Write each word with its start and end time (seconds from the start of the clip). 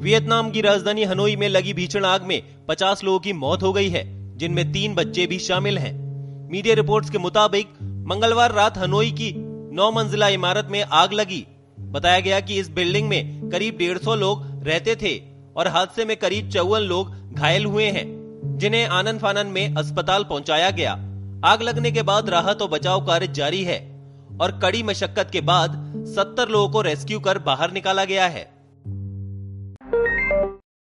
Vietnam 0.00 0.50
की 0.50 0.60
राजधानी 0.60 1.04
Hanoi 1.04 1.36
में 1.36 1.48
लगी 1.48 1.72
भीषण 1.72 2.04
आग 2.04 2.22
में 2.22 2.42
50 2.68 3.04
लोगों 3.04 3.18
की 3.18 3.32
मौत 3.32 3.62
हो 3.62 3.72
गई 3.72 3.88
है, 3.88 4.36
जिनमें 4.36 4.72
तीन 4.72 4.94
बच्चे 4.94 5.26
भी 5.26 5.38
शामिल 5.38 5.78
हैं। 5.78 5.92
मीडिया 6.50 6.74
रिपोर्ट्स 6.74 7.10
के 7.10 7.18
मुताबिक, 7.18 7.68
मंगलवार 7.82 8.52
रात 8.52 8.78
हनोई 8.78 9.10
की 9.10 9.32
नौ 9.72 9.90
मंजिला 9.90 10.28
इमारत 10.28 10.68
में 10.70 10.82
आग 10.82 11.12
लगी। 11.12 11.46
बताया 11.80 12.20
गया 12.20 12.40
कि 12.40 12.58
इस 12.58 12.70
बिल्डिंग 12.70 13.08
में 13.08 13.50
करीब 13.50 13.76
150 13.76 14.14
लोग 14.16 14.44
रहते 14.68 14.96
थे 14.96 15.22
और 15.56 15.68
हादसे 15.68 16.04
में 16.04 16.16
करीब 16.16 16.50
चौवन 16.50 16.80
लोग 16.80 17.34
घायल 17.34 17.64
हुए 17.64 17.84
हैं, 17.84 18.04
जिन्हें 18.58 18.86
आनंद 18.86 19.20
फानन 19.20 19.46
में 19.46 19.74
अस्पताल 19.74 20.24
पहुँचाया 20.24 20.70
गया। 20.70 20.92
आग 21.44 21.62
लगने 21.62 21.90
के 21.90 22.02
बाद 22.02 22.30
राहत 22.30 22.62
और 22.62 22.68
बचाव 22.68 23.06
कार्य 23.06 23.26
जारी 23.26 23.64
है 23.64 23.80
और 24.40 24.58
कड़ी 24.62 24.82
मशक्कत 24.82 25.30
के 25.32 25.40
बाद 25.40 25.70
70 26.16 26.48
लोगों 26.48 26.68
को 26.68 26.80
रेस्क्यू 26.80 27.20
कर 27.20 27.38
बाहर 27.38 27.72
निकाला 27.72 28.04
गया 28.04 28.26
है। 28.26 28.57